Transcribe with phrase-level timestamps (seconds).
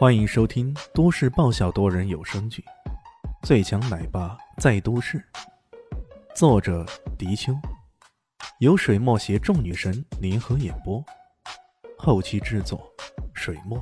[0.00, 2.64] 欢迎收听都市爆笑多人有声剧
[3.46, 5.18] 《最强奶爸在都市》，
[6.34, 6.86] 作者：
[7.18, 7.52] 迪秋，
[8.60, 11.04] 由水墨携众女神联合演播，
[11.98, 12.90] 后期制作：
[13.34, 13.78] 水墨。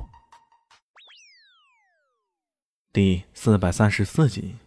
[2.91, 4.57] 第四百三十四集。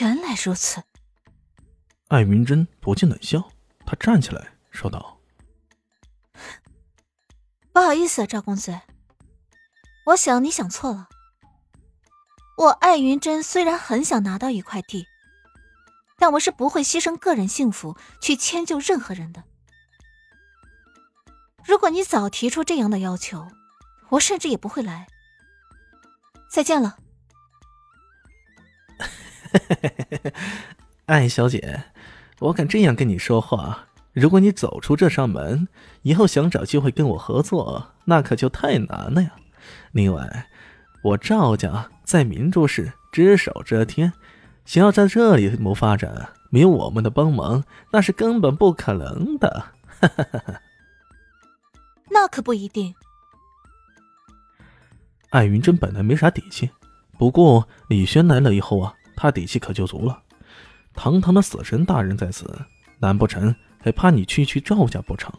[0.00, 0.80] 原来如此。
[2.06, 3.50] 艾云珍不禁冷笑，
[3.84, 5.18] 她站起来说道
[7.74, 8.78] ：“不好意思，赵公子。”
[10.06, 11.08] 我想你想错了。
[12.56, 15.06] 我艾云珍虽然很想拿到一块地，
[16.18, 19.42] 但我是不会牺牲个人幸福去迁就任何人的。
[21.64, 23.48] 如果你早提出这样的要求，
[24.10, 25.08] 我甚至也不会来。
[26.50, 26.96] 再见了，
[31.06, 31.84] 艾小姐，
[32.38, 33.88] 我敢这样跟你说话。
[34.12, 35.66] 如果你走出这扇门，
[36.02, 39.32] 以后想找机会跟我合作，那可就太难了呀。
[39.92, 40.48] 另外，
[41.02, 44.12] 我赵家在明珠市只手遮天，
[44.64, 49.64] 想要在这里谋发展，没有我们的帮忙，那是根本不可能的。
[52.10, 52.94] 那可不一定。
[55.30, 56.70] 艾云珍本来没啥底气，
[57.18, 60.22] 不过李轩来了以后啊，他底气可就足了。
[60.94, 62.58] 堂堂的死神大人在此，
[62.98, 65.32] 难不成还怕你区区赵家不成？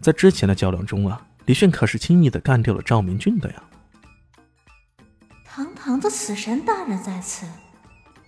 [0.00, 1.24] 在之前的较量中啊。
[1.46, 3.62] 李炫可是轻易的干掉了赵明俊的呀！
[5.44, 7.46] 堂堂的死神大人在此，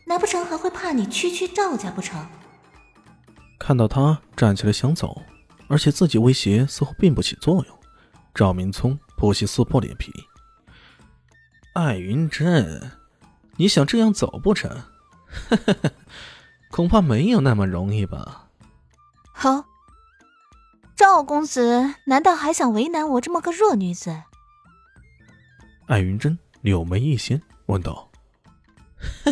[0.06, 2.26] 难不成还会怕你区区赵家不成？
[3.58, 5.22] 看到他站起来想走，
[5.68, 7.78] 而且自己威胁似乎并不起作用，
[8.34, 10.12] 赵明聪不惜撕破脸皮
[11.74, 12.90] ：“艾云珍，
[13.56, 14.82] 你想这样走不成？
[16.70, 18.48] 恐怕没有那么容易吧？”
[19.32, 19.64] 好。
[21.06, 24.22] 赵公子难道还想为难我这么个弱女子？
[25.84, 28.10] 艾云珍柳眉一掀，问道：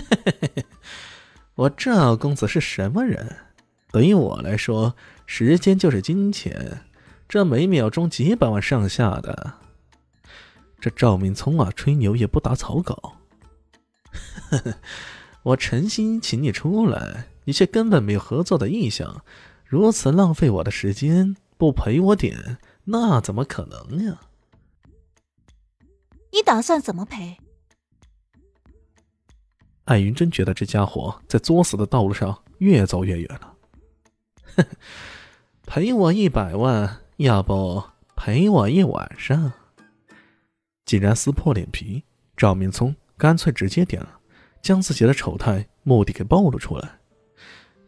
[1.56, 3.39] “我赵公子是什么人？
[3.91, 6.83] 对于我来说，时间就是金钱，
[7.27, 9.55] 这每秒钟几百万上下的。
[10.79, 13.14] 这赵明聪啊，吹牛也不打草稿。
[15.42, 19.25] 我诚心请你出来，你却根本没有合作的意向，
[19.64, 24.20] 如此浪费我的时间。”不赔我点，那怎么可能呀？
[26.33, 27.39] 你打算怎么赔？
[29.84, 33.55] 艾云真觉得这家伙在作死的道路上越走越远了。
[35.64, 37.84] 赔我一百万，要不
[38.17, 39.52] 赔我一晚上？
[40.84, 42.02] 既然撕破脸皮，
[42.36, 44.18] 赵明聪干脆直接点了，
[44.61, 46.98] 将自己的丑态目的给暴露出来。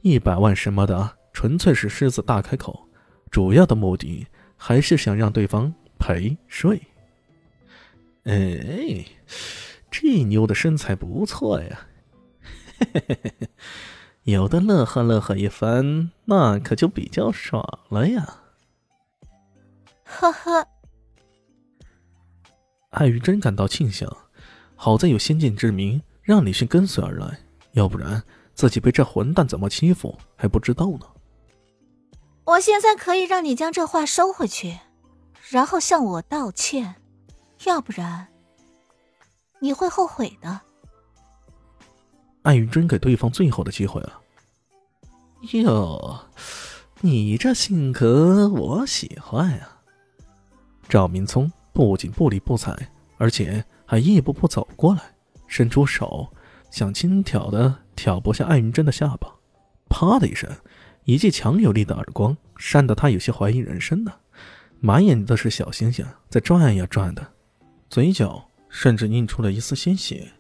[0.03, 2.89] 一百万什么的，纯粹是狮子大开口。
[3.35, 6.81] 主要的目的还是想让对方陪睡。
[8.23, 9.05] 哎，
[9.91, 11.81] 这妞的身材不错呀，
[14.23, 18.39] 有的乐呵乐呵一番，那可就比较爽了呀。
[20.05, 20.69] 呵呵，
[22.91, 24.09] 艾玉真感到庆幸，
[24.77, 27.41] 好在有先见之明让李迅跟随而来，
[27.73, 28.23] 要不然
[28.55, 31.07] 自己被这混蛋怎么欺负还不知道呢。
[32.45, 34.79] 我现在可以让你将这话收回去，
[35.49, 36.97] 然后向我道歉，
[37.65, 38.29] 要不然
[39.61, 40.61] 你会后悔的。
[42.43, 44.21] 艾云真给对方最后的机会了。
[45.53, 46.27] 哟，
[47.01, 49.81] 你这性格我喜欢啊！
[50.87, 52.77] 赵明聪不仅不理不睬，
[53.17, 55.15] 而且还一步步走过来，
[55.47, 56.29] 伸出手
[56.71, 59.35] 想轻挑的挑拨下艾云真的下巴，
[59.89, 60.51] 啪的一声。
[61.05, 64.13] 一记强有力的耳光，扇得他有些怀疑人生呢，
[64.81, 67.27] 满眼都是小星星在转呀转的，
[67.91, 70.33] 嘴角甚至映出了一丝鲜血。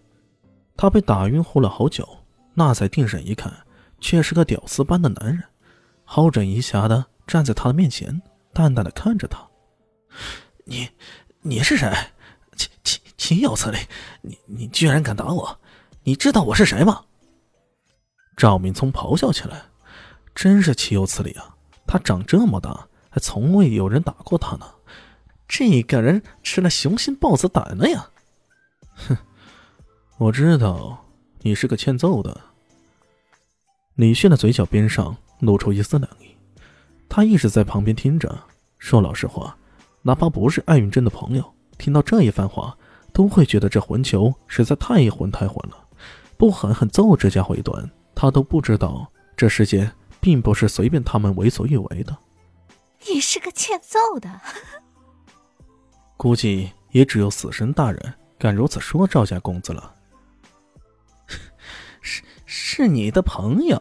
[0.76, 2.08] 他被打晕乎了好久，
[2.54, 3.52] 那才定神一看，
[4.00, 5.44] 却是个屌丝般的男人，
[6.04, 8.22] 好整以暇的站在他的面前，
[8.52, 9.46] 淡淡的看着他
[10.64, 10.88] ：“你，
[11.42, 11.92] 你是谁？
[12.56, 13.78] 岂岂岂有此理！
[14.22, 15.60] 你你居然敢打我！
[16.04, 17.04] 你知道我是谁吗？”
[18.36, 19.62] 赵明聪咆哮起来。
[20.34, 21.54] 真是岂有此理啊！
[21.86, 24.66] 他长这么大，还从未有人打过他呢。
[25.46, 28.08] 这个人吃了雄心豹子胆了呀！
[28.94, 29.16] 哼，
[30.18, 31.06] 我知道
[31.40, 32.40] 你是个欠揍的。
[33.94, 36.34] 李迅的嘴角边上露出一丝冷意，
[37.08, 38.36] 他一直在旁边听着。
[38.78, 39.56] 说老实话，
[40.02, 42.76] 哪怕不是艾云珍的朋友，听到这一番话，
[43.12, 45.76] 都会觉得这混球实在太混太混了。
[46.36, 49.90] 不狠狠揍这家伙一顿，他都不知道这世界。
[50.24, 52.16] 并不是随便他们为所欲为的。
[53.06, 54.40] 你是个欠揍的，
[56.16, 59.94] 估计也只有死神大人敢如此说赵家公子了。
[62.00, 63.78] 是是你的朋友。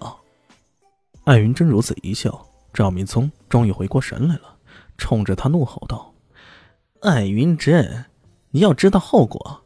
[1.23, 4.57] 艾云真如此一笑，赵明聪终于回过神来了，
[4.97, 6.13] 冲着他怒吼道
[7.03, 8.03] ：“艾云真，
[8.49, 9.63] 你要知道后果。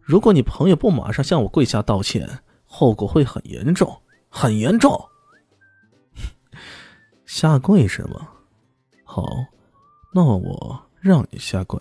[0.00, 5.00] 如果你朋友不马上向我跪下道歉，后果会很严重，很严重。”
[7.40, 8.30] 下跪是吗？
[9.04, 9.24] 好，
[10.12, 11.78] 那我让你下跪。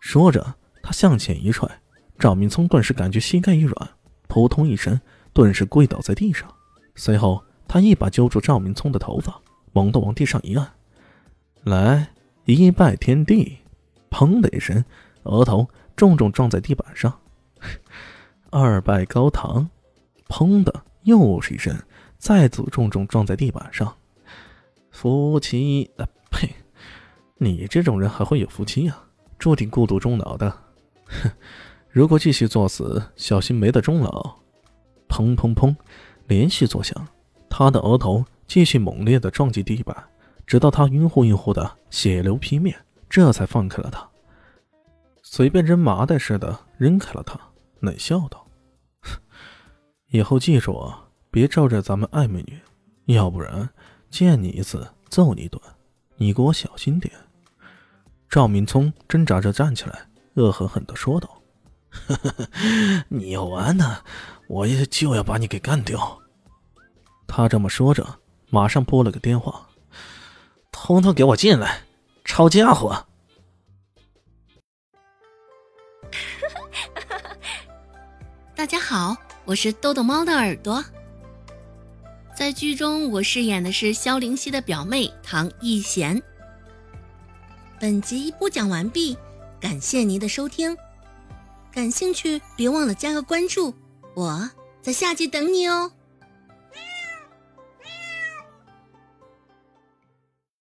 [0.00, 1.70] 说着，他向前一踹，
[2.18, 3.88] 赵明聪顿时感觉膝盖一软，
[4.26, 5.00] 扑通一声，
[5.32, 6.52] 顿时跪倒在地上。
[6.96, 9.40] 随后，他一把揪住赵明聪的头发，
[9.70, 10.72] 猛地往地上一按，
[11.62, 12.08] 来
[12.44, 13.58] 一拜天地，
[14.10, 14.84] 砰的一声，
[15.22, 17.12] 额头重重撞在地板上；
[18.50, 19.70] 二拜高堂，
[20.26, 21.80] 砰的又是一声，
[22.18, 23.96] 再次重重撞在地板上。
[24.92, 26.48] 夫妻啊，呸！
[27.38, 28.96] 你这种人还会有夫妻呀？
[29.38, 30.50] 注定孤独终老的。
[31.06, 31.30] 哼！
[31.90, 34.36] 如果继续作死，小心没得终老。
[35.08, 35.74] 砰砰砰，
[36.26, 37.08] 连续作响，
[37.48, 39.96] 他的额头继续猛烈的撞击地板，
[40.46, 42.76] 直到他晕乎晕乎的血流披面，
[43.08, 44.08] 这才放开了他。
[45.22, 47.40] 随便扔麻袋似的扔开了他，
[47.80, 48.46] 冷笑道
[50.12, 52.60] ：“以后记住啊，别招惹咱们爱美女，
[53.14, 53.68] 要不然……”
[54.12, 55.58] 见你一次揍你一顿，
[56.16, 57.10] 你给我小心点。
[58.28, 61.40] 赵明聪挣扎着站起来，恶狠狠的说道
[63.08, 64.04] ：“你要完呢，
[64.48, 66.20] 我也就要把你给干掉。”
[67.26, 68.18] 他这么说着，
[68.50, 69.66] 马上拨了个电话
[70.70, 71.84] ：“通通给我进来，
[72.22, 73.06] 抄家伙！”
[78.54, 79.16] 大家好，
[79.46, 80.84] 我是豆豆猫的耳朵。
[82.42, 86.20] 在剧中，我饰演的是萧灵溪的表妹唐艺贤。
[87.78, 89.16] 本集播讲完毕，
[89.60, 90.76] 感谢您的收听。
[91.72, 93.72] 感兴趣别忘了加个关注，
[94.16, 94.50] 我
[94.80, 95.92] 在下集等你哦。